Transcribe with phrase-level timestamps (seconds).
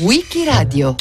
[0.00, 0.96] Wikiradio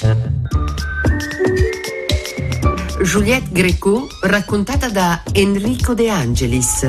[3.02, 6.88] Juliette Greco raccontata da Enrico De Angelis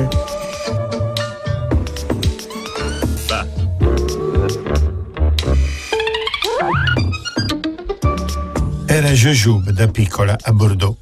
[8.85, 10.97] Era Jujube da piccola a Bordeaux.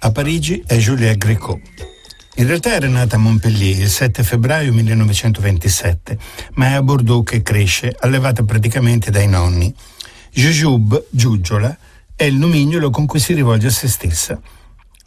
[0.00, 1.60] A Parigi è Juliette Greco.
[2.36, 6.18] In realtà era nata a Montpellier il 7 febbraio 1927,
[6.54, 9.72] ma è a Bordeaux che cresce, allevata praticamente dai nonni.
[10.32, 11.76] Jujube, Giugiola,
[12.16, 14.40] è il nomignolo con cui si rivolge a se stessa.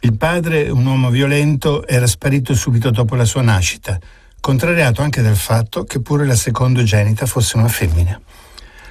[0.00, 3.98] Il padre, un uomo violento, era sparito subito dopo la sua nascita,
[4.40, 8.18] contrariato anche dal fatto che pure la secondogenita fosse una femmina.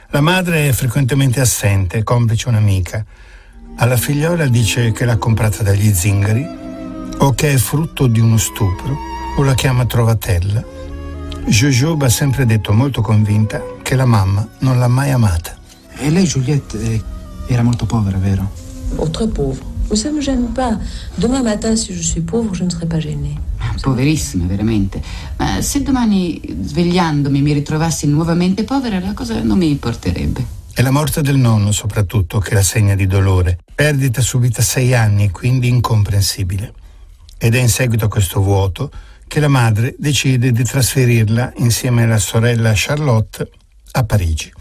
[0.10, 3.04] La madre è frequentemente assente, complice un'amica.
[3.77, 6.66] Alla figliola dice che l'ha comprata dagli zingari
[7.20, 8.95] o che è frutto di uno stupro
[9.38, 10.63] o la chiama trovatella.
[11.45, 15.55] Jojob ha sempre detto molto convinta che la mamma non l'ha mai amata.
[15.98, 17.02] E lei, Juliette, eh,
[17.48, 18.51] era molto povera, vero?
[18.98, 19.63] Oh, très pauvre.
[19.90, 20.77] Mais ça me gêne pas.
[21.15, 23.40] Demain matin, si je suis pauvre, je ne serai pas gênée.
[23.81, 25.02] Poverissima, veramente.
[25.37, 30.46] Ma se domani, svegliandomi, mi ritrovassi nuovamente povera, la cosa non mi importerebbe.
[30.74, 33.59] È la morte del nonno, soprattutto, che la segna di dolore.
[33.74, 36.74] Perdita subita a sei anni e quindi incomprensibile.
[37.38, 38.91] Ed è in seguito a questo vuoto
[39.27, 43.49] che la madre decide di trasferirla insieme alla sorella Charlotte
[43.91, 44.52] a Parigi.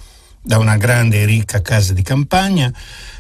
[0.43, 2.73] Da una grande e ricca casa di campagna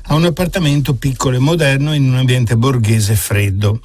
[0.08, 3.80] a un appartamento piccolo e moderno in un ambiente borghese freddo.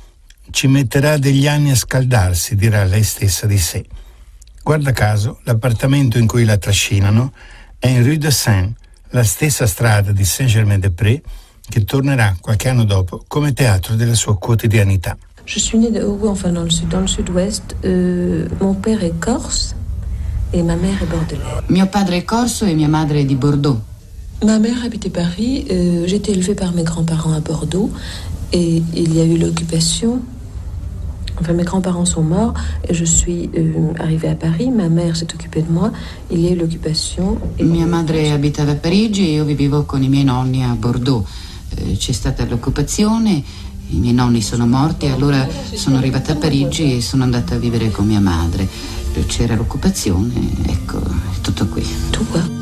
[0.52, 3.86] Ci metterà degli anni a scaldarsi, dirà lei stessa di sé.
[4.64, 7.34] Guarda caso, l'appartamento in cui la trascinano
[7.80, 8.76] è in Rue de Seine,
[9.10, 11.22] la stessa strada di Saint-Germain-des-Prés
[11.68, 15.18] che tornerà qualche anno dopo come teatro della sua quotidianità.
[15.46, 17.76] Je suis née de Haut, enfin dans le sud, dans le sud-ouest.
[17.84, 19.76] Euh, mon père est corse
[20.54, 21.64] et ma mère est bordelaise.
[21.70, 23.80] Mio padre è corso e mia madre è di Bordeaux.
[24.46, 25.66] Ma mère habitait Paris.
[25.70, 27.90] euh, J'ai été élevée par mes grands-parents à Bordeaux
[28.54, 30.20] et il y a eu l'occupation.
[31.40, 32.54] Enfin, mes grands-parents sont morts
[32.88, 34.70] et je suis euh, arrivée à Paris.
[34.70, 35.92] Ma mère s'est occupée de moi.
[36.32, 37.38] Il y a eu l'occupation.
[37.58, 41.26] et- Mia madre abitava a Parigi e io vivevo con i miei nonni a Bordeaux.
[41.76, 43.44] Eh, C'è stata l'occupazione,
[43.92, 47.92] i miei nonni sono morti, allora sono arrivata a Parigi e sono andata a vivere
[47.92, 48.68] con mia madre.
[49.28, 50.34] C'era l'occupazione,
[50.66, 51.86] ecco, è tutto qui.
[52.30, 52.60] Quoi.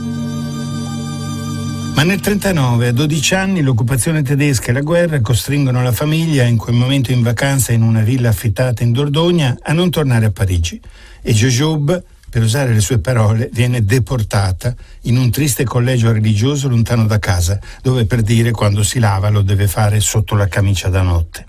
[1.93, 6.57] Ma nel 39, a 12 anni, l'occupazione tedesca e la guerra costringono la famiglia, in
[6.57, 10.79] quel momento in vacanza in una villa affittata in Dordogne, a non tornare a Parigi.
[11.21, 17.05] E Jojob, per usare le sue parole, viene deportata in un triste collegio religioso lontano
[17.05, 21.01] da casa, dove per dire quando si lava lo deve fare sotto la camicia da
[21.01, 21.45] notte.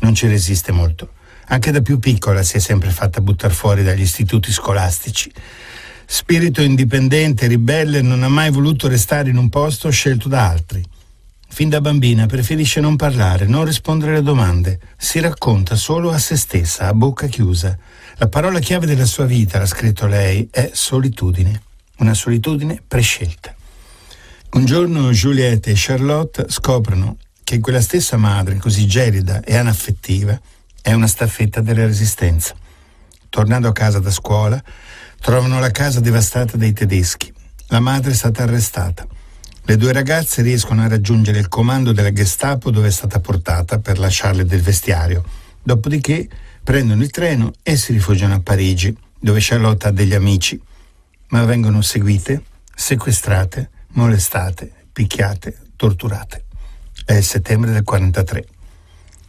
[0.00, 1.10] Non ci resiste molto.
[1.48, 5.32] Anche da più piccola si è sempre fatta buttare fuori dagli istituti scolastici.
[6.06, 10.82] Spirito indipendente, ribelle, non ha mai voluto restare in un posto scelto da altri.
[11.48, 14.80] Fin da bambina preferisce non parlare, non rispondere alle domande.
[14.96, 17.78] Si racconta solo a se stessa, a bocca chiusa.
[18.18, 21.62] La parola chiave della sua vita, l'ha scritto lei, è solitudine.
[21.98, 23.52] Una solitudine prescelta.
[24.52, 30.40] Un giorno Juliette e Charlotte scoprono che quella stessa madre, così gelida e anaffettiva,
[30.80, 32.54] è una staffetta della resistenza.
[33.28, 34.62] Tornando a casa da scuola,
[35.20, 37.32] trovano la casa devastata dai tedeschi.
[37.68, 39.04] La madre è stata arrestata.
[39.64, 43.98] Le due ragazze riescono a raggiungere il comando della Gestapo dove è stata portata per
[43.98, 45.24] lasciarle del vestiario.
[45.62, 46.28] Dopodiché
[46.64, 50.60] prendono il treno e si rifugiano a Parigi, dove Charlotte ha degli amici,
[51.28, 52.42] ma vengono seguite,
[52.74, 56.44] sequestrate, molestate, picchiate, torturate.
[57.04, 58.46] È il settembre del 43.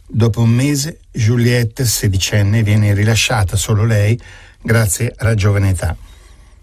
[0.08, 4.18] Dopo un mese, Juliette, sedicenne, viene rilasciata solo lei
[4.62, 5.94] grazie alla giovane età.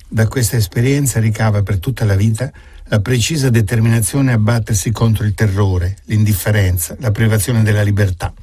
[0.08, 2.52] Da questa esperienza ricava per tutta la vita
[2.86, 8.34] la precisa determinazione a battersi contro il terrore, l'indifferenza, la privazione della libertà.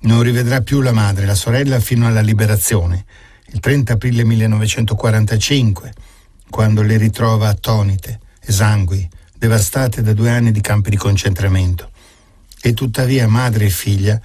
[0.00, 3.04] Non rivedrà più la madre e la sorella fino alla liberazione,
[3.52, 5.92] il 30 aprile 1945,
[6.50, 11.90] quando le ritrova attonite, esangui, devastate da due anni di campi di concentramento.
[12.60, 14.20] E tuttavia madre e figlia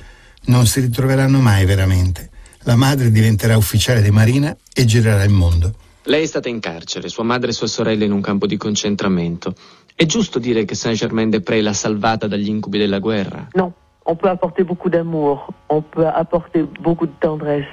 [0.46, 2.30] non si ritroveranno mai veramente.
[2.64, 5.76] La madre diventerà ufficiale di marina e girerà il mondo.
[6.04, 9.56] Lei è stata in carcere, sua madre e sua sorella in un campo di concentramento.
[9.96, 13.48] È giusto dire che Saint-Germain-des-Prés l'ha salvata dagli incubi della guerra?
[13.54, 13.72] Non,
[14.06, 17.66] on peut apporter beaucoup d'amour, on peut apporter beaucoup de tendresse,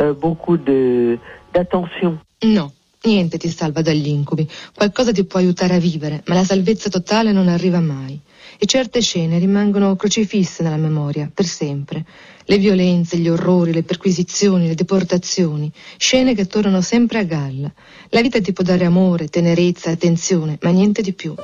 [0.00, 2.18] euh, beaucoup d'attention.
[2.42, 2.70] Non,
[3.04, 4.48] Niente ti salva dagli incubi.
[4.74, 8.20] Qualcosa ti può aiutare a vivere, ma la salvezza totale non arriva mai.
[8.58, 12.04] E certe scene rimangono crocifisse nella memoria, per sempre.
[12.44, 15.70] Le violenze, gli orrori, le perquisizioni, le deportazioni.
[15.96, 17.72] Scene che tornano sempre a galla.
[18.08, 21.34] La vita ti può dare amore, tenerezza, attenzione, ma niente di più.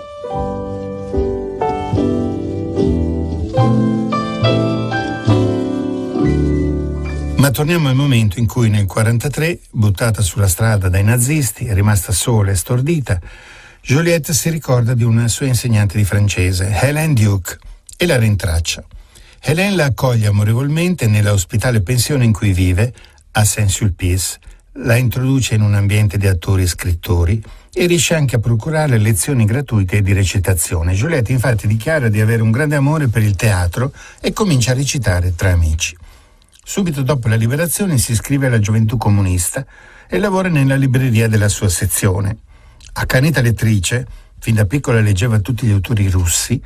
[7.44, 12.50] Ma torniamo al momento in cui nel 1943, buttata sulla strada dai nazisti, rimasta sola
[12.50, 13.20] e stordita,
[13.82, 17.58] Juliette si ricorda di una sua insegnante di francese, Hélène Duke,
[17.98, 18.82] e la rintraccia.
[19.42, 22.94] Hélène la accoglie amorevolmente nella ospitale pensione in cui vive,
[23.32, 24.38] a Saint-Sulpice,
[24.76, 27.44] la introduce in un ambiente di attori e scrittori
[27.74, 30.94] e riesce anche a procurare lezioni gratuite di recitazione.
[30.94, 33.92] Juliette infatti dichiara di avere un grande amore per il teatro
[34.22, 35.94] e comincia a recitare tra amici.
[36.66, 39.64] Subito dopo la liberazione si iscrive alla Gioventù Comunista
[40.08, 42.38] e lavora nella libreria della sua sezione.
[42.94, 44.06] Accanita lettrice,
[44.38, 46.60] fin da piccola leggeva tutti gli autori russi,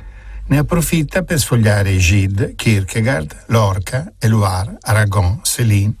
[0.45, 5.93] ne approfitta per sfogliare Gide, Kierkegaard, Lorca, Eluard, Aragon, Céline.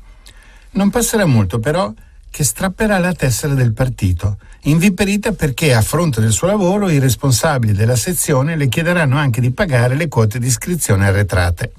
[0.71, 1.93] Non passerà molto però
[2.31, 7.73] che strapperà la tessera del partito, inviperita perché a fronte del suo lavoro i responsabili
[7.73, 11.73] della sezione le chiederanno anche di pagare le quote di iscrizione arretrate.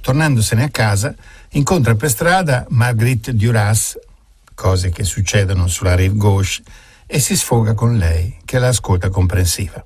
[0.00, 1.14] Tornandosene a casa,
[1.56, 3.98] incontra per strada Marguerite Duras,
[4.54, 6.62] cose che succedono sulla rive gauche,
[7.06, 9.82] e si sfoga con lei, che la ascolta comprensiva.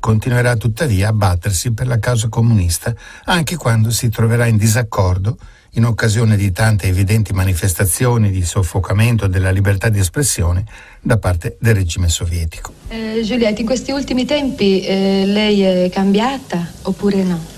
[0.00, 5.36] Continuerà tuttavia a battersi per la causa comunista anche quando si troverà in disaccordo
[5.72, 10.64] in occasione di tante evidenti manifestazioni di soffocamento della libertà di espressione
[11.00, 12.72] da parte del regime sovietico.
[12.88, 17.56] Eh, Giulietta, in questi ultimi tempi eh, lei è cambiata oppure no?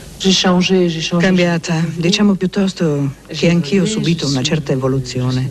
[1.18, 5.50] Cambiata, diciamo piuttosto che anch'io ho subito una certa evoluzione.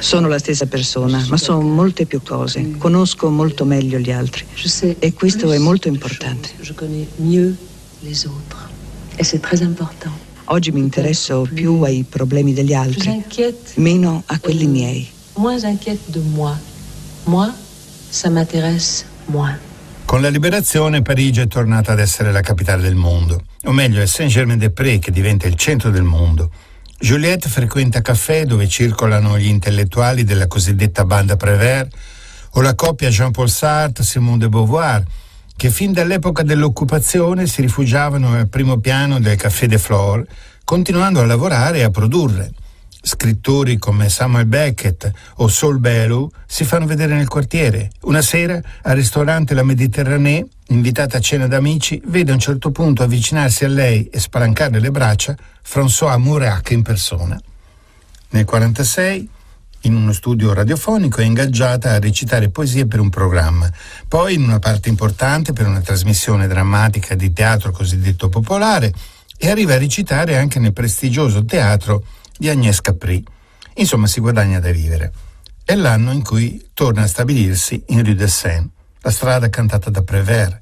[0.00, 4.44] Sono la stessa persona, ma so molte più cose, conosco molto meglio gli altri
[4.98, 6.50] e questo è molto importante.
[10.44, 13.24] Oggi mi interesso più ai problemi degli altri,
[13.76, 15.08] meno a quelli miei.
[15.36, 16.54] Moins inquiète de moi.
[17.24, 17.48] Moi,
[18.10, 19.56] ça m'intéresse moins.
[20.04, 24.06] Con la liberazione Parigi è tornata ad essere la capitale del mondo, o meglio è
[24.06, 26.50] Saint-Germain-des-Prés che diventa il centro del mondo.
[26.98, 31.94] Juliette frequenta caffè dove circolano gli intellettuali della cosiddetta banda Prévert
[32.52, 35.02] o la coppia Jean-Paul Sartre-Simone de Beauvoir,
[35.56, 40.26] che fin dall'epoca dell'occupazione si rifugiavano al primo piano del Café de Flore,
[40.64, 42.52] continuando a lavorare e a produrre.
[43.02, 47.90] Scrittori come Samuel Beckett o Saul Bellow si fanno vedere nel quartiere.
[48.02, 53.02] Una sera, al ristorante La Méditerranée, invitata a cena d'amici, vede a un certo punto
[53.02, 55.36] avvicinarsi a lei e spalancarle le braccia
[55.66, 57.40] François Mourac in persona.
[58.32, 59.28] Nel 1946,
[59.84, 63.70] in uno studio radiofonico, è ingaggiata a recitare poesie per un programma,
[64.06, 68.92] poi in una parte importante per una trasmissione drammatica di teatro cosiddetto popolare
[69.36, 72.04] e arriva a recitare anche nel prestigioso teatro
[72.36, 73.24] di Agnès Capri.
[73.74, 75.12] Insomma, si guadagna da vivere.
[75.64, 78.68] È l'anno in cui torna a stabilirsi in Rue de Seine,
[79.02, 80.58] la strada cantata da Prévert,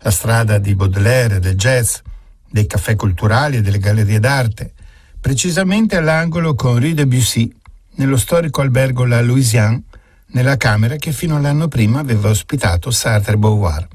[0.00, 1.96] la strada di Baudelaire, del jazz,
[2.50, 4.72] dei caffè culturali e delle gallerie d'arte,
[5.20, 7.52] precisamente all'angolo con Rue de Bussy,
[7.94, 9.82] nello storico albergo La Louisiane,
[10.28, 13.86] nella camera che fino all'anno prima aveva ospitato Sartre Beauvoir.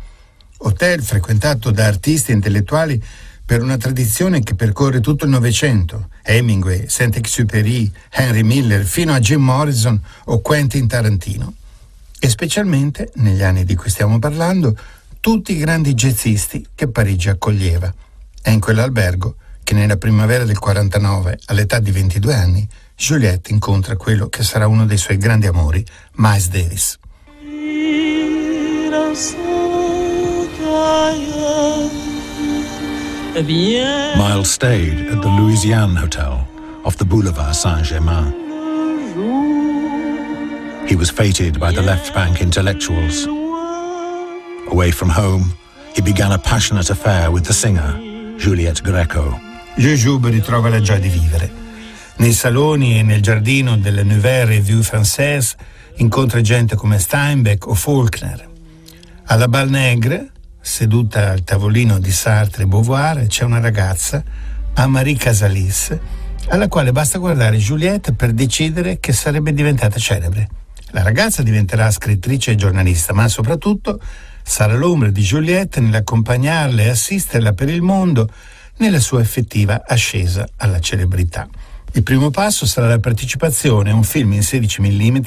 [0.60, 3.04] Hotel frequentato da artisti e intellettuali
[3.46, 9.42] per una tradizione che percorre tutto il Novecento, Hemingway, Saint-Exupéry, Henry Miller, fino a Jim
[9.42, 11.54] Morrison o Quentin Tarantino.
[12.20, 14.76] E specialmente, negli anni di cui stiamo parlando,
[15.20, 17.94] tutti i grandi jazzisti che Parigi accoglieva.
[18.42, 24.28] È in quell'albergo che nella primavera del 49, all'età di 22 anni, Juliette incontra quello
[24.30, 26.98] che sarà uno dei suoi grandi amori, Miles Davis.
[34.16, 36.48] Miles stayed at the Louisiane Hotel
[36.84, 38.47] off the Boulevard Saint-Germain.
[40.88, 43.28] He was feted by the left bank intellectuals.
[44.72, 45.54] Away from home,
[45.94, 47.94] he began a passionate affair with the singer,
[48.38, 49.38] Juliette Greco.
[49.76, 51.52] Jujube ritrova la gioia di vivere.
[52.20, 55.56] Nei saloni e nel giardino della Nouvelle Revue Française
[55.98, 58.48] incontra gente come Steinbeck o Faulkner.
[59.26, 64.24] Alla Bal Negre, seduta al tavolino di Sartre e Beauvoir, c'è una ragazza,
[64.76, 65.98] Amarie Casalis,
[66.48, 70.48] alla quale basta guardare Juliette per decidere che sarebbe diventata celebre.
[70.92, 74.00] La ragazza diventerà scrittrice e giornalista, ma soprattutto
[74.42, 78.30] sarà l'ombra di Juliette nell'accompagnarla e assisterla per il mondo
[78.78, 81.48] nella sua effettiva ascesa alla celebrità.
[81.94, 85.18] Il primo passo sarà la partecipazione a un film in 16 mm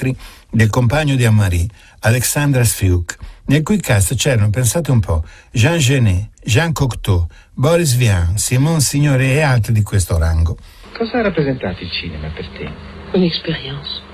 [0.50, 1.66] del compagno di Anne-Marie,
[2.00, 8.38] Alexandra Sfiuk, nel cui cast c'erano, pensate un po', Jean Genet, Jean Cocteau, Boris Vian,
[8.38, 10.56] Simone Signore e altri di questo rango.
[10.96, 12.70] Cosa ha rappresentato il cinema per te?
[13.12, 14.09] Un'esperienza.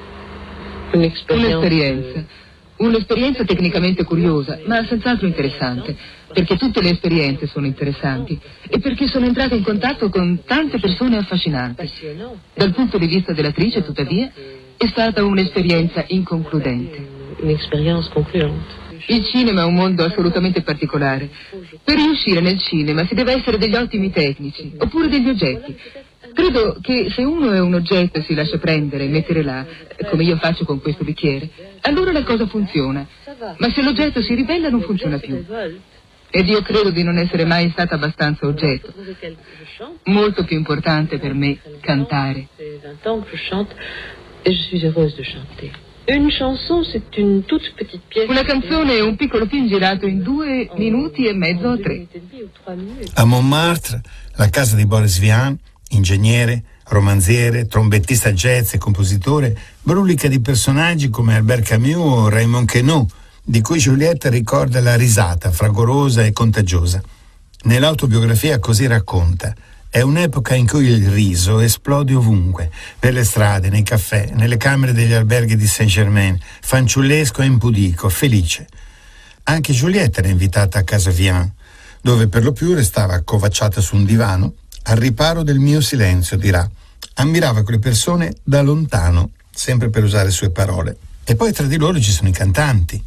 [0.92, 2.24] Un'esperienza.
[2.78, 5.96] Un'esperienza tecnicamente curiosa, ma senz'altro interessante,
[6.32, 8.38] perché tutte le esperienze sono interessanti
[8.68, 11.90] e perché sono entrata in contatto con tante persone affascinanti.
[12.54, 14.30] Dal punto di vista dell'attrice, tuttavia,
[14.76, 17.08] è stata un'esperienza inconcludente.
[17.40, 18.85] Un'esperienza concludente.
[19.08, 21.28] Il cinema è un mondo assolutamente particolare.
[21.84, 25.76] Per riuscire nel cinema si deve essere degli ottimi tecnici, oppure degli oggetti.
[26.32, 29.64] Credo che se uno è un oggetto e si lascia prendere e mettere là,
[30.10, 31.48] come io faccio con questo bicchiere,
[31.82, 33.06] allora la cosa funziona.
[33.58, 35.44] Ma se l'oggetto si ribella non funziona più.
[36.28, 38.92] Ed io credo di non essere mai stata abbastanza oggetto.
[40.04, 42.48] Molto più importante per me cantare.
[44.46, 45.85] E je suis heureuse de chanter.
[46.08, 48.28] Une chanson, c'est une toute petite pièce.
[48.28, 52.06] Una canzone è un piccolo film girato in due minuti e mezzo o tre.
[53.14, 54.02] A Montmartre,
[54.36, 55.58] la casa di Boris Vian,
[55.88, 63.04] ingegnere, romanziere, trombettista jazz e compositore, brulica di personaggi come Albert Camus o Raymond Queneau,
[63.42, 67.02] di cui Juliette ricorda la risata fragorosa e contagiosa.
[67.64, 69.52] Nell'autobiografia così racconta
[69.88, 74.92] è un'epoca in cui il riso esplode ovunque, per le strade, nei caffè, nelle camere
[74.92, 78.66] degli alberghi di Saint-Germain, fanciullesco e impudico, felice.
[79.44, 81.50] Anche Giulietta era invitata a casa Vian,
[82.02, 86.68] dove per lo più restava accovacciata su un divano, al riparo del mio silenzio, dirà.
[87.14, 90.96] Ammirava quelle persone da lontano, sempre per usare sue parole.
[91.24, 93.02] E poi tra di loro ci sono i cantanti.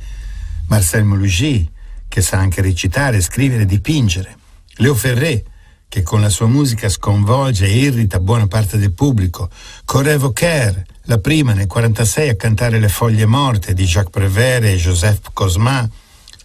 [0.68, 1.70] Marcel Moulougy,
[2.08, 4.36] che sa anche recitare, scrivere dipingere.
[4.78, 5.44] Leo Ferré,
[5.90, 9.50] che con la sua musica sconvolge e irrita buona parte del pubblico.
[9.86, 14.76] Corée Vauquer, la prima nel 1946 a cantare Le foglie morte di Jacques Prévert e
[14.76, 15.90] Joseph Cosma.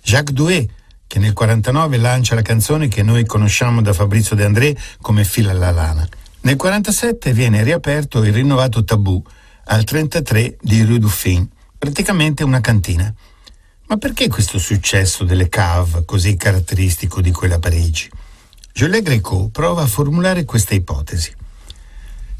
[0.03, 0.67] Jacques Douet,
[1.07, 5.51] che nel 1949 lancia la canzone che noi conosciamo da Fabrizio De André come Fila
[5.51, 6.09] alla lana.
[6.41, 9.23] Nel 1947 viene riaperto il rinnovato Tabù
[9.67, 13.13] al 33 di Rue Dauphine, praticamente una cantina.
[13.89, 18.09] Ma perché questo successo delle cave così caratteristico di quella Parigi?
[18.77, 21.33] Jollet Greco prova a formulare questa ipotesi.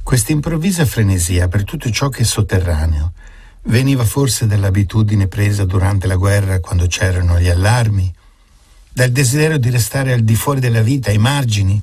[0.03, 3.13] Questa improvvisa frenesia per tutto ciò che è sotterraneo.
[3.67, 8.13] Veniva forse dall'abitudine presa durante la guerra quando c'erano gli allarmi,
[8.93, 11.81] dal desiderio di restare al di fuori della vita, ai margini,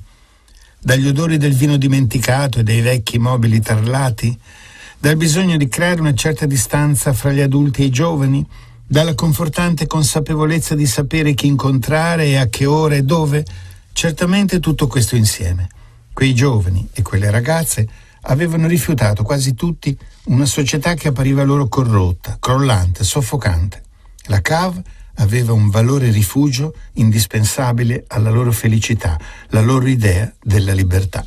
[0.78, 4.38] dagli odori del vino dimenticato e dei vecchi mobili tarlati,
[4.98, 8.46] dal bisogno di creare una certa distanza fra gli adulti e i giovani,
[8.86, 13.46] dalla confortante consapevolezza di sapere chi incontrare e a che ora e dove,
[13.92, 15.68] Certamente tutto questo insieme.
[16.12, 17.86] Quei giovani e quelle ragazze
[18.22, 23.82] avevano rifiutato quasi tutti una società che appariva loro corrotta, crollante, soffocante.
[24.26, 24.82] La cave
[25.16, 29.18] aveva un valore rifugio indispensabile alla loro felicità,
[29.48, 31.24] la loro idea della libertà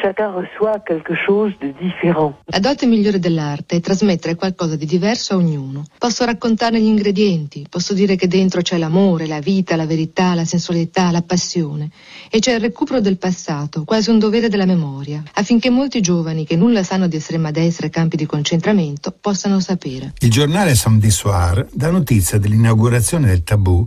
[0.00, 2.34] chacun reçoit quelque chose de différent.
[2.46, 5.84] La dote migliore dell'arte è trasmettere qualcosa di diverso a ognuno.
[5.98, 10.44] Posso raccontare gli ingredienti, posso dire che dentro c'è l'amore, la vita, la verità, la
[10.44, 11.90] sensualità, la passione.
[12.30, 16.56] E c'è il recupero del passato, quasi un dovere della memoria, affinché molti giovani che
[16.56, 20.12] nulla sanno di estrema destra e campi di concentramento possano sapere.
[20.20, 23.86] Il giornale Samedi Soir dà notizia dell'inaugurazione del tabù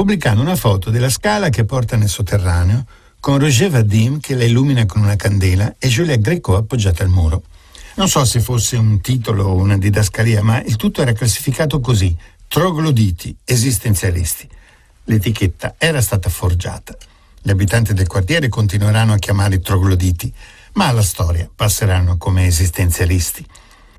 [0.00, 2.84] pubblicando una foto della scala che porta nel sotterraneo
[3.20, 7.42] con Roger Vadim che la illumina con una candela e Juliette Greco appoggiata al muro.
[7.96, 12.16] Non so se fosse un titolo o una didascalia, ma il tutto era classificato così:
[12.48, 14.48] trogloditi, esistenzialisti.
[15.04, 16.96] L'etichetta era stata forgiata.
[17.42, 20.32] Gli abitanti del quartiere continueranno a chiamarli trogloditi,
[20.74, 23.44] ma alla storia passeranno come esistenzialisti.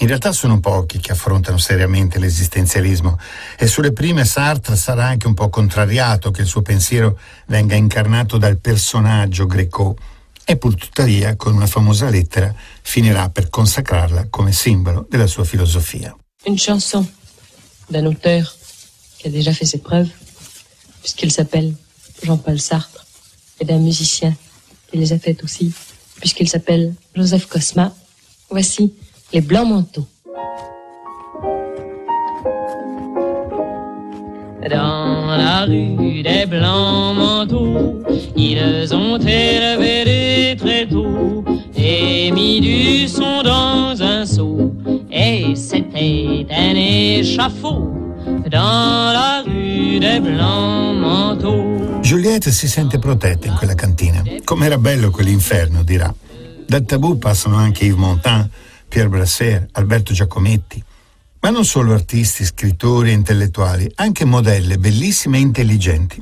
[0.01, 3.19] In realtà sono pochi che affrontano seriamente l'esistenzialismo
[3.55, 8.39] e sulle prime Sartre sarà anche un po' contrariato che il suo pensiero venga incarnato
[8.39, 9.95] dal personaggio greco
[10.43, 16.15] e pur tuttavia con una famosa lettera finirà per consacrarla come simbolo della sua filosofia.
[16.45, 17.07] Une chanson
[17.87, 18.51] d'un auteur
[19.19, 20.09] qui a déjà fait ses preuves
[21.01, 21.75] puisqu'il s'appelle
[22.23, 23.05] Jean-Paul Sartre
[23.59, 24.35] et d'un musicien
[24.87, 25.71] qui les a faites aussi
[26.15, 27.93] puisqu'il s'appelle Joseph Cosma.
[28.49, 28.95] Voici
[29.33, 30.07] les blancs manteaux.
[34.69, 38.03] Dans la rue des blancs manteaux,
[38.35, 41.43] ils ont élevé des tréteaux
[41.75, 44.73] et mis du son dans un seau.
[45.11, 47.89] Et c'était un échafaud
[48.51, 52.01] dans la rue des blancs manteaux.
[52.01, 54.21] Juliette si sente protetta in quella cantina.
[54.43, 56.13] Com'era bello quell'inferno, dirà.
[56.67, 58.47] Dal tabù passano anche Yves Montand,
[58.91, 60.83] Pierre Brasser, Alberto Giacometti.
[61.39, 66.21] Ma non solo artisti, scrittori e intellettuali, anche modelle bellissime e intelligenti.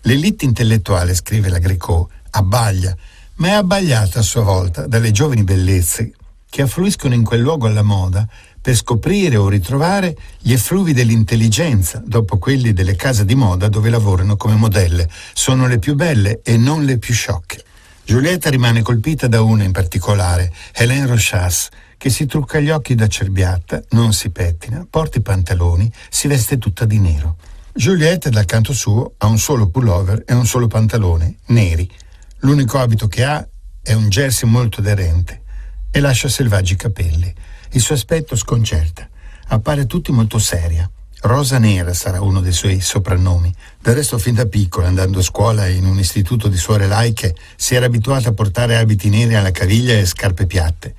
[0.00, 2.96] L'elite intellettuale, scrive la Greco, abbaglia,
[3.34, 6.14] ma è abbagliata a sua volta dalle giovani bellezze
[6.48, 8.26] che affluiscono in quel luogo alla moda
[8.58, 14.36] per scoprire o ritrovare gli effluvi dell'intelligenza dopo quelli delle case di moda dove lavorano
[14.36, 15.06] come modelle.
[15.34, 17.62] Sono le più belle e non le più sciocche.
[18.06, 23.06] Giulietta rimane colpita da una in particolare, Hélène Rochas, che si trucca gli occhi da
[23.06, 27.36] cerbiatta, non si pettina, porta i pantaloni, si veste tutta di nero.
[27.72, 31.90] Giulietta dal canto suo ha un solo pullover e un solo pantalone, neri.
[32.38, 33.46] L'unico abito che ha
[33.82, 35.42] è un jersey molto aderente
[35.90, 37.32] e lascia selvaggi capelli.
[37.72, 39.08] Il suo aspetto sconcerta.
[39.48, 40.90] Appare tutti molto seria.
[41.20, 43.52] Rosa Nera sarà uno dei suoi soprannomi.
[43.80, 47.74] Del resto, fin da piccola, andando a scuola in un istituto di suore laiche, si
[47.74, 50.94] era abituata a portare abiti neri alla caviglia e scarpe piatte.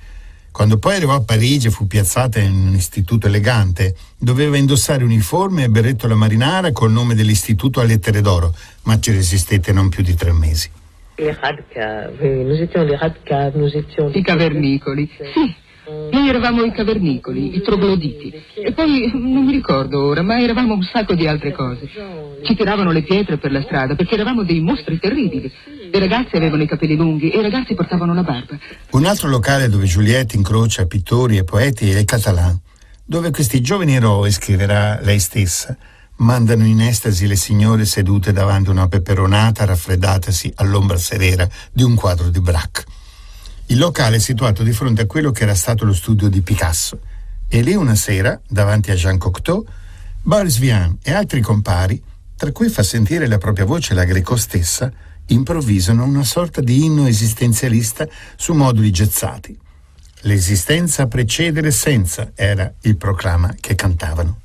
[0.58, 5.62] Quando poi arrivò a Parigi e fu piazzata in un istituto elegante, doveva indossare uniforme
[5.62, 10.02] e berretto alla marinara col nome dell'istituto a lettere d'oro, ma ci resistette non più
[10.02, 10.68] di tre mesi.
[11.18, 14.12] Les radcas, nous étions les radcas, nous étions...
[14.12, 15.54] I cavernicoli, sì.
[16.10, 18.32] Noi eravamo i cavernicoli, i trogloditi.
[18.54, 21.88] E poi, non mi ricordo ora, ma eravamo un sacco di altre cose.
[22.42, 25.50] Ci tiravano le pietre per la strada perché eravamo dei mostri terribili.
[25.90, 28.58] Le ragazze avevano i capelli lunghi e i ragazzi portavano la barba.
[28.90, 32.58] Un altro locale dove Giulietta incrocia pittori e poeti è il Catalan,
[33.04, 35.74] dove questi giovani eroi, scriverà lei stessa,
[36.16, 41.94] mandano in estasi le signore sedute davanti a una peperonata raffreddatasi all'ombra severa di un
[41.94, 42.84] quadro di Braque.
[43.70, 47.00] Il locale è situato di fronte a quello che era stato lo studio di Picasso
[47.48, 49.62] e lì una sera, davanti a Jean Cocteau,
[50.22, 52.02] Boris Vian e altri compari,
[52.34, 54.90] tra cui fa sentire la propria voce la Greco stessa,
[55.26, 59.58] improvvisano una sorta di inno esistenzialista su moduli gezzati.
[60.22, 64.40] L'esistenza precede l'essenza era il proclama che cantavano.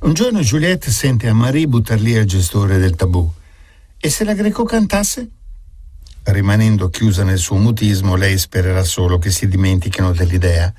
[0.00, 3.30] Un giorno Juliette sente a Marie buttar lì al gestore del tabù.
[3.98, 5.30] E se la Greco cantasse?
[6.28, 10.72] Rimanendo chiusa nel suo mutismo, lei spererà solo che si dimentichino dell'idea.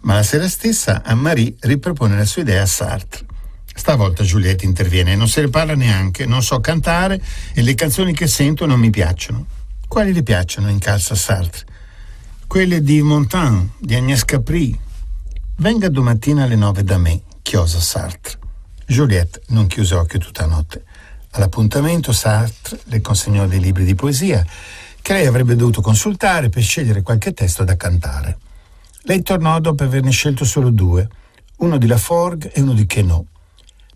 [0.00, 3.24] Ma la sera stessa Anne-Marie ripropone la sua idea a Sartre.
[3.72, 7.22] Stavolta Giulietta interviene, non se ne parla neanche, non so cantare
[7.54, 9.46] e le canzoni che sento non mi piacciono.
[9.86, 10.68] Quali le piacciono?
[10.68, 11.66] incalza Sartre.
[12.48, 14.76] Quelle di Montand, di Agnès Capri.
[15.58, 18.38] Venga domattina alle nove da me, chiosa Sartre.
[18.86, 20.84] Juliette non chiuse occhio tutta notte.
[21.32, 24.44] All'appuntamento Sartre le consegnò dei libri di poesia
[25.00, 28.38] che lei avrebbe dovuto consultare per scegliere qualche testo da cantare.
[29.02, 31.08] Lei tornò dopo averne scelto solo due,
[31.58, 33.24] uno di Laforgue e uno di Queneau.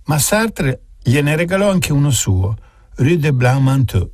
[0.04, 2.56] Ma Sartre gliene regalò anche uno suo,
[2.96, 4.10] Rue de Blanc-Manteau,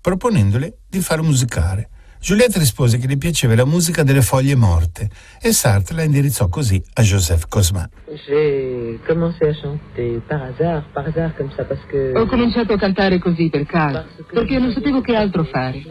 [0.00, 1.89] proponendole di farlo musicare.
[2.22, 5.08] Juliette rispose che le piaceva la musica delle foglie morte
[5.40, 7.88] e Sartre la indirizzò così a Joseph Cosma.
[8.26, 12.12] J'ai commencé à chanter par hasard, par hasard comme ça, parce que...
[12.14, 15.82] Ho cominciato a cantare così per caso, perché non sapevo che altro fare.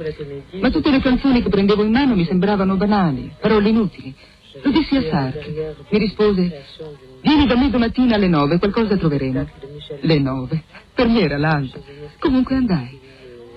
[0.62, 4.14] Ma tutte le canzoni che prendevo in mano mi sembravano banali, parole inutili.
[4.62, 5.76] Lo dissi a Sartre.
[5.90, 6.64] Mi rispose,
[7.24, 9.48] vieni da me domattina alle nove, qualcosa troveremo.
[10.02, 10.64] Le nove.
[10.94, 11.80] Per me era l'alba.
[12.20, 13.00] Comunque andai.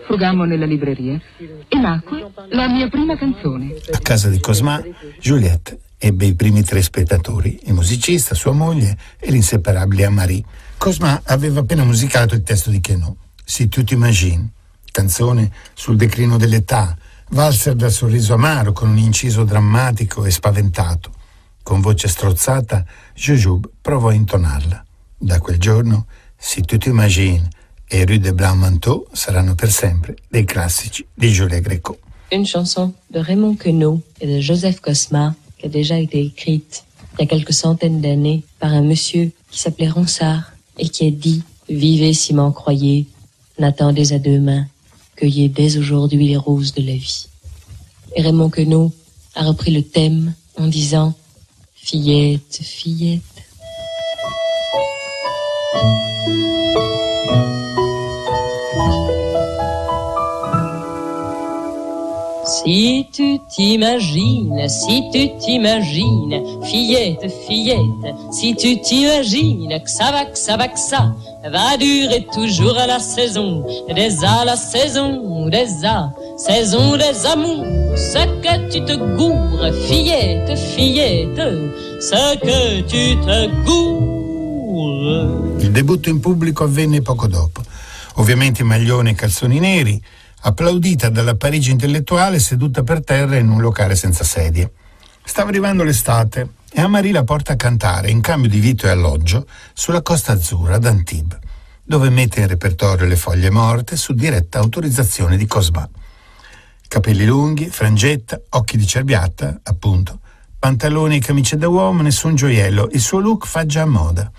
[0.06, 1.20] Frugammo nella libreria
[1.68, 3.74] e nacque la mia prima canzone.
[3.92, 4.82] A casa di Cosma,
[5.20, 10.42] Juliette ebbe i primi tre spettatori, il musicista, sua moglie e l'inseparabile Anne-Marie.
[10.76, 14.48] Cosma aveva appena musicato il testo di Queneau, Si tu t'imagines,
[14.90, 16.96] canzone sul declino dell'età,
[17.30, 21.12] valzer dal sorriso amaro con un inciso drammatico e spaventato.
[21.62, 22.84] Con voce strozzata,
[23.14, 24.84] Jujube provò a intonarla.
[25.16, 26.06] Da quel giorno,
[26.44, 27.46] Si tu t'imagines
[27.92, 31.98] e Rue de Blanc-Manteau saranno per sempre dei classici di Julia Greco.
[32.30, 36.84] Une chanson de Raymond Queneau et de Joseph Cosma qui a déjà été écrite
[37.18, 41.10] il y a quelques centaines d'années par un monsieur qui s'appelait Ronsard et qui a
[41.10, 43.06] dit Vivez si m'en croyez,
[43.58, 44.66] n'attendez à demain,
[45.16, 47.26] cueillez dès aujourd'hui les roses de la vie.
[48.16, 48.90] Et Raymond Queneau
[49.34, 51.12] a repris le thème en disant
[51.74, 53.22] Fillette, fillette.
[62.64, 70.38] Si tu t'imagines, si tu t'imagines, fillette, fillette, si tu t'imagines que ça va, que
[70.38, 71.12] ça va, que ça
[71.50, 77.96] va durer toujours à la saison des à la saison des à, saison des amours,
[77.96, 81.42] ce que tu te gourres, fillette, fillette,
[82.00, 84.02] ce que tu te gourres.
[85.58, 87.60] Il debutto in pubblico avvenne poco dopo.
[88.16, 90.00] Ovviamente maglione e calzoni neri,
[90.42, 94.72] applaudita dalla Parigi intellettuale seduta per terra in un locale senza sedie.
[95.24, 99.46] Stava arrivando l'estate e Amarie la porta a cantare in cambio di vito e alloggio
[99.72, 101.38] sulla Costa Azzurra ad Antibes,
[101.84, 105.88] dove mette in repertorio le foglie morte su diretta autorizzazione di Cosma.
[106.88, 110.18] Capelli lunghi, frangetta, occhi di cerbiatta, appunto,
[110.58, 114.30] pantaloni e camicie da uomo, nessun gioiello, il suo look fa già moda.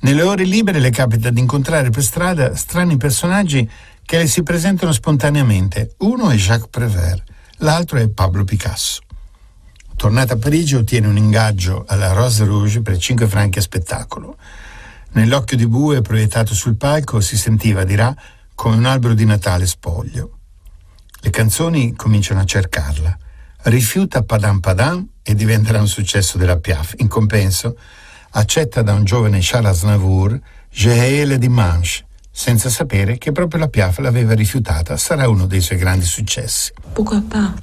[0.00, 3.68] Nelle ore libere le capita di incontrare per strada strani personaggi
[4.04, 5.94] che le si presentano spontaneamente.
[5.98, 7.22] Uno è Jacques Prévert,
[7.58, 9.02] l'altro è Pablo Picasso.
[9.96, 14.36] Tornata a Parigi ottiene un ingaggio alla Rose Rouge per 5 franchi a spettacolo.
[15.12, 18.14] Nell'occhio di bue proiettato sul palco si sentiva, dirà,
[18.54, 20.38] come un albero di Natale spoglio.
[21.20, 23.16] Le canzoni cominciano a cercarla.
[23.62, 26.94] Rifiuta Padam Padam e diventerà un successo della Piaf.
[26.98, 27.78] In compenso,
[28.30, 30.38] accetta da un giovane Charles Aznavour
[30.70, 32.04] J'ai le dimanche,
[32.36, 36.72] senza sapere che proprio la Piaf l'aveva rifiutata, sarà uno dei suoi grandi successi.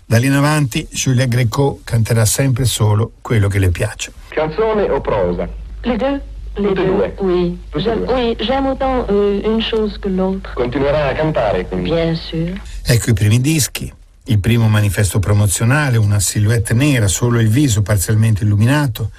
[0.05, 4.13] Da lì in avanti, Julia Greco canterà sempre solo quello che le piace.
[4.29, 5.45] Canzone o prosa?
[5.81, 6.21] Les deux
[6.55, 7.13] Les Tutte deux, due?
[7.19, 7.59] oui.
[7.75, 8.13] J'aime- due.
[8.13, 10.51] Oui, j'aime autant euh, une chose que l'autre.
[10.53, 11.89] Continuerà a cantare quindi?
[11.89, 12.59] Bien sûr.
[12.85, 13.91] Ecco i primi dischi,
[14.25, 19.11] il primo manifesto promozionale, una silhouette nera, solo il viso parzialmente illuminato,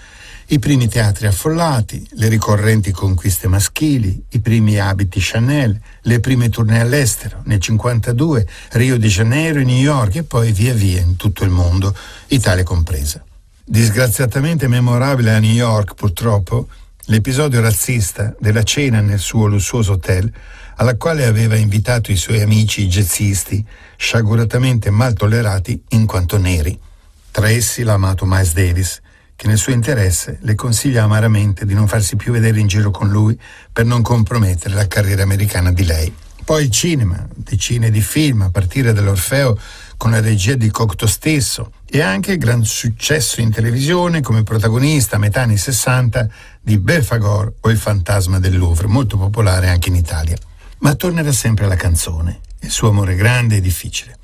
[0.52, 6.80] i primi teatri affollati, le ricorrenti conquiste maschili, i primi abiti Chanel, le prime tournée
[6.80, 11.44] all'estero, nel 52, Rio de Janeiro e New York e poi via via in tutto
[11.44, 13.24] il mondo, Italia compresa.
[13.64, 16.68] Disgraziatamente memorabile a New York, purtroppo,
[17.06, 20.30] l'episodio razzista della cena nel suo lussuoso hotel,
[20.76, 23.64] alla quale aveva invitato i suoi amici jazzisti,
[23.96, 26.78] sciaguratamente mal tollerati in quanto neri.
[27.30, 29.00] Tra essi l'amato Miles Davis,
[29.42, 33.08] che nel suo interesse le consiglia amaramente di non farsi più vedere in giro con
[33.08, 33.36] lui
[33.72, 36.14] per non compromettere la carriera americana di lei.
[36.44, 39.58] Poi il cinema, decine di film, a partire dall'Orfeo
[39.96, 45.18] con la regia di Cocteau stesso, e anche gran successo in televisione come protagonista a
[45.18, 46.28] metà anni 60
[46.60, 50.36] di Belfagor o Il fantasma del Louvre, molto popolare anche in Italia.
[50.78, 54.18] Ma tornerà sempre alla canzone, il suo amore grande e difficile.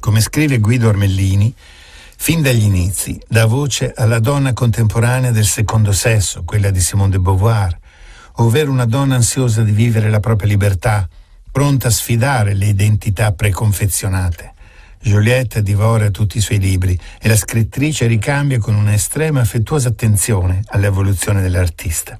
[0.00, 1.54] Come scrive Guido Armellini,
[2.22, 7.18] fin dagli inizi dà voce alla donna contemporanea del secondo sesso, quella di Simone de
[7.18, 7.74] Beauvoir,
[8.36, 11.08] ovvero una donna ansiosa di vivere la propria libertà,
[11.50, 14.52] pronta a sfidare le identità preconfezionate.
[15.00, 20.60] Joliette divora tutti i suoi libri e la scrittrice ricambia con una estrema affettuosa attenzione
[20.66, 22.18] all'evoluzione dell'artista.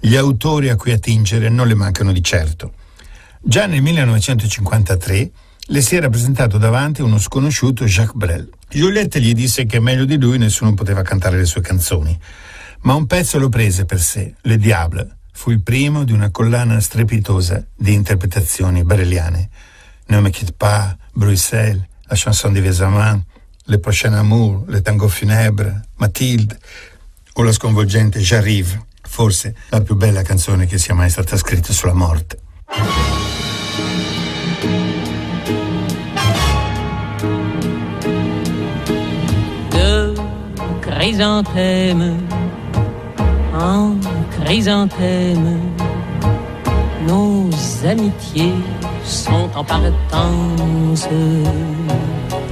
[0.00, 2.72] Gli autori a cui attingere non le mancano di certo.
[3.38, 5.30] Già nel 1953
[5.66, 8.50] le si era presentato davanti uno sconosciuto Jacques Brel.
[8.72, 12.16] Juliette gli disse che meglio di lui nessuno poteva cantare le sue canzoni,
[12.82, 15.16] ma un pezzo lo prese per sé, Le Diable.
[15.32, 19.48] Fu il primo di una collana strepitosa di interpretazioni breliane.
[20.06, 23.24] Ne me quitte pas, Bruxelles, la chanson di Vesaman,
[23.64, 26.58] Le prochain amour, Le tango funèbre, Mathilde
[27.34, 31.94] o la sconvolgente J'arrive, forse la più bella canzone che sia mai stata scritta sulla
[31.94, 32.38] morte.
[41.00, 42.18] Chrysanthème
[43.54, 43.96] en
[44.32, 45.58] chrysanthème.
[47.08, 47.48] Nos
[47.86, 48.52] amitiés
[49.02, 51.08] sont en partance.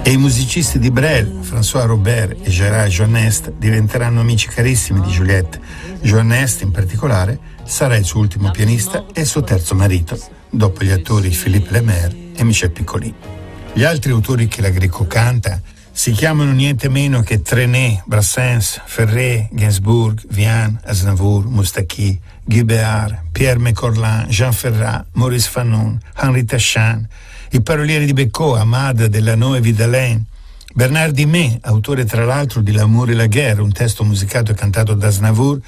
[0.02, 5.60] E i musicisti di Brel, François Robert e Gérard Jeunest, diventeranno amici carissimi di Juliette.
[6.00, 10.90] Jeunest, in particolare, sarà il suo ultimo pianista e il suo terzo marito, dopo gli
[10.90, 13.12] attori Philippe Lemaire e Michel Piccoli.
[13.74, 15.60] Gli altri autori che la Greco canta
[15.98, 23.58] si chiamano niente meno che Trenet, Brassens, Ferré, Gainsbourg, Vian, Aznavour, Moustaki, Guy Béard, Pierre
[23.58, 27.04] Mecorlin, Jean Ferrat, Maurice Fanon, Henri Tachan,
[27.50, 30.24] i parolieri di Becot, Ahmad Delano e Vidalain,
[30.72, 34.94] Bernard Dimet, autore tra l'altro di L'amour et la guerre, un testo musicato e cantato
[34.94, 35.58] da Aznavour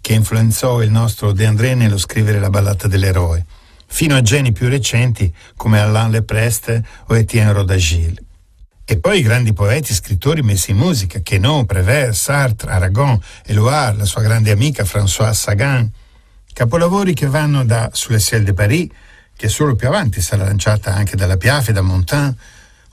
[0.00, 3.44] che influenzò il nostro De André nello scrivere la ballata dell'eroe,
[3.88, 8.28] fino a geni più recenti come Alain Lepreste o Etienne Rodagil.
[8.90, 13.98] E poi i grandi poeti e scrittori messi in musica, Quenon, Prévert, Sartre, Aragon, Eluard,
[13.98, 15.88] la sua grande amica Françoise Sagan.
[16.52, 18.88] Capolavori che vanno da Sous le ciel de Paris,
[19.36, 22.34] che solo più avanti sarà lanciata anche dalla Piaf e da Montaigne,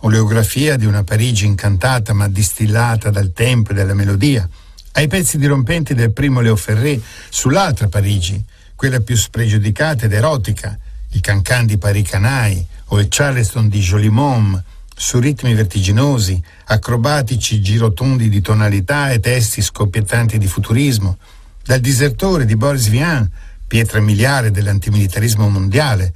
[0.01, 4.47] oleografia di una Parigi incantata ma distillata dal tempo e dalla melodia,
[4.91, 8.39] ai pezzi dirompenti del primo Leo Ferré sull'altra Parigi,
[8.75, 10.77] quella più spregiudicata ed erotica,
[11.13, 14.63] il cancan di Paris Canai o il Charleston di Jolimont,
[14.99, 21.19] su ritmi vertiginosi, acrobatici girotondi di tonalità e testi scoppiettanti di futurismo,
[21.63, 23.29] dal disertore di Boris Vian,
[23.67, 26.13] pietra miliare dell'antimilitarismo mondiale,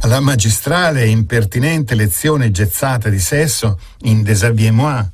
[0.00, 5.04] alla magistrale e impertinente lezione gezzata di sesso in Deshabillez-moi,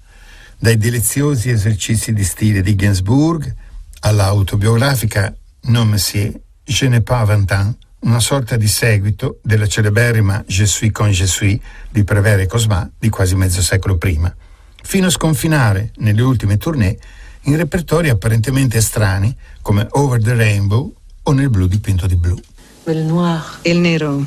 [0.59, 3.55] dai deliziosi esercizi di stile di Gainsbourg
[4.01, 6.33] alla autobiografica Non Monsieur,
[6.65, 11.27] Je n'ai pas vingt ans, una sorta di seguito della celeberrima Je suis con je
[11.27, 11.59] suis
[11.91, 14.35] di Prévert e Cosma di quasi mezzo secolo prima,
[14.83, 16.97] fino a sconfinare nelle ultime tournée
[17.43, 22.39] in repertori apparentemente strani come Over the Rainbow o Nel blu dipinto di blu.
[22.85, 24.25] Il nero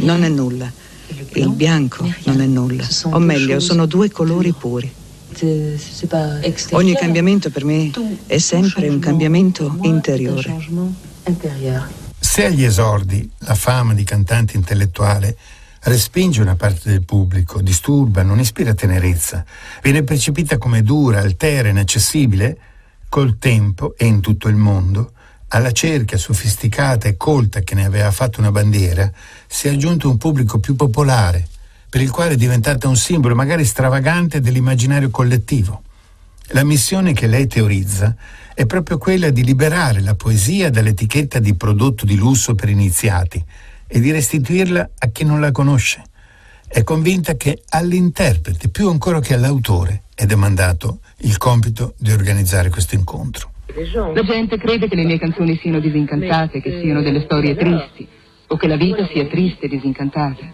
[0.00, 0.70] non è nulla,
[1.32, 4.92] il bianco non è nulla, o meglio, sono due colori puri.
[6.70, 7.90] Ogni cambiamento per me
[8.26, 10.56] è sempre un cambiamento interiore.
[12.36, 15.38] Se agli esordi la fama di cantante intellettuale
[15.84, 19.42] respinge una parte del pubblico, disturba, non ispira tenerezza,
[19.80, 22.58] viene percepita come dura, altera, inaccessibile,
[23.08, 25.12] col tempo e in tutto il mondo,
[25.48, 29.10] alla cerchia sofisticata e colta che ne aveva fatto una bandiera,
[29.46, 31.48] si è aggiunto un pubblico più popolare,
[31.88, 35.84] per il quale è diventata un simbolo magari stravagante dell'immaginario collettivo.
[36.50, 38.14] La missione che lei teorizza
[38.56, 43.44] è proprio quella di liberare la poesia dall'etichetta di prodotto di lusso per iniziati
[43.86, 46.02] e di restituirla a chi non la conosce.
[46.66, 52.94] È convinta che all'interprete, più ancora che all'autore, è demandato il compito di organizzare questo
[52.94, 53.50] incontro.
[54.14, 58.08] La gente crede che le mie canzoni siano disincantate, che siano delle storie tristi,
[58.46, 60.50] o che la vita sia triste e disincantata.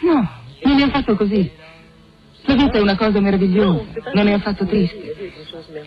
[0.00, 0.30] No,
[0.64, 1.50] non è affatto così.
[2.44, 3.84] La vita è una cosa meravigliosa,
[4.14, 5.14] non è affatto triste.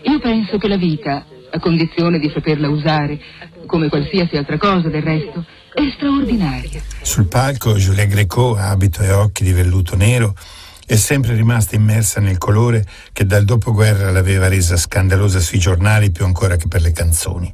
[0.04, 3.18] Io penso che la vita, a condizione di saperla usare,
[3.66, 6.80] come qualsiasi altra cosa del resto, è straordinaria.
[7.02, 10.34] Sul palco Julia Greco, abito e occhi di velluto nero,
[10.86, 16.24] è sempre rimasta immersa nel colore che dal dopoguerra l'aveva resa scandalosa sui giornali più
[16.24, 17.52] ancora che per le canzoni.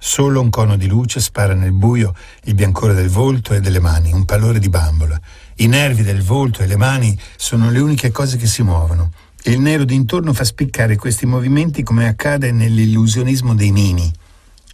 [0.00, 4.12] Solo un cono di luce spara nel buio il biancore del volto e delle mani,
[4.12, 5.20] un pallore di bambola.
[5.56, 9.10] I nervi del volto e le mani sono le uniche cose che si muovono.
[9.44, 14.12] Il nero d'intorno fa spiccare questi movimenti come accade nell'illusionismo dei mimi.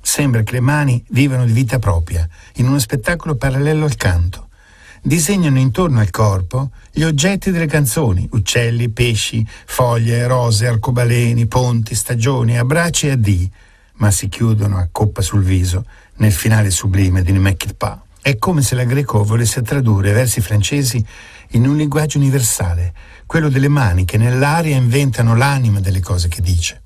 [0.00, 4.48] Sembra che le mani vivano di vita propria, in uno spettacolo parallelo al canto
[5.06, 12.58] disegnano intorno al corpo gli oggetti delle canzoni, uccelli, pesci, foglie, rose, arcobaleni, ponti, stagioni,
[12.58, 13.52] abbracci e addii,
[13.96, 15.84] ma si chiudono a coppa sul viso
[16.16, 18.03] nel finale sublime di Nemekit Pa.
[18.24, 21.04] È come se la Greco volesse tradurre versi francesi
[21.50, 22.94] in un linguaggio universale,
[23.26, 26.80] quello delle mani che nell'aria inventano l'anima delle cose che dice.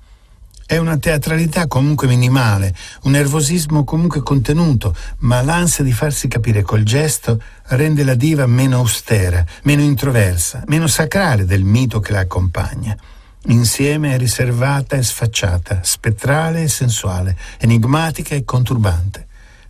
[0.65, 6.83] È una teatralità comunque minimale, un nervosismo comunque contenuto, ma l'ansia di farsi capire col
[6.83, 12.97] gesto rende la diva meno austera, meno introversa, meno sacrale del mito che la accompagna.
[13.45, 19.27] Insieme è riservata e sfacciata, spettrale e sensuale, enigmatica e conturbante.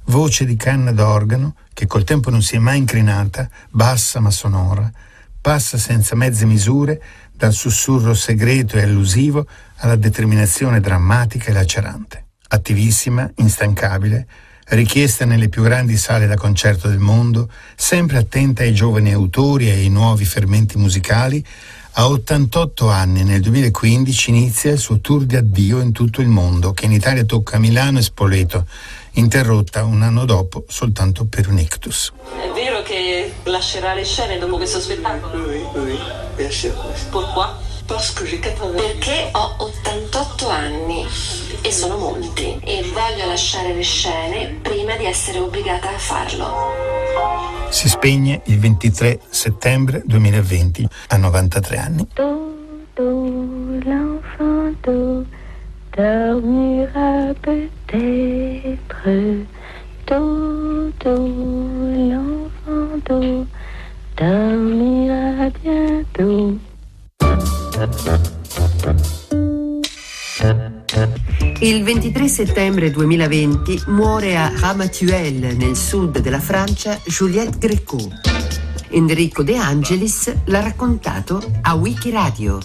[0.10, 4.92] Voce di canna d'organo che col tempo non si è mai incrinata, bassa ma sonora,
[5.40, 7.00] passa senza mezze misure
[7.32, 9.46] dal sussurro segreto e allusivo
[9.78, 12.26] alla determinazione drammatica e lacerante.
[12.48, 14.26] Attivissima, instancabile,
[14.70, 19.74] richiesta nelle più grandi sale da concerto del mondo, sempre attenta ai giovani autori e
[19.74, 21.46] ai nuovi fermenti musicali,
[21.94, 26.72] a 88 anni nel 2015 inizia il suo tour di addio in tutto il mondo,
[26.72, 28.66] che in Italia tocca Milano e Spoleto,
[29.14, 32.12] interrotta un anno dopo soltanto per un ictus.
[32.42, 35.44] È vero che lascerà le scene dopo questo spettacolo?
[35.44, 36.00] Oui, oui,
[36.36, 36.74] bien sûr.
[37.10, 37.68] Pourquoi?
[37.90, 41.08] Perché ho 88 anni
[41.62, 46.54] e sono molti e voglio lasciare le scene prima di essere obbligata a farlo.
[47.70, 52.08] Si spegne il 23 settembre 2020 a 93 anni.
[56.00, 59.02] Dormira peut-être.
[60.08, 61.16] Dodo,
[62.10, 63.46] l'enfant d'eau,
[64.16, 66.58] dormira bientôt.
[71.62, 77.98] Il 23 settembre 2020 muore a Ramatuelle, nel sud della Francia, Juliette Gréco.
[78.92, 82.60] Enrico De Angelis l'ha raccontato a Wikiradio.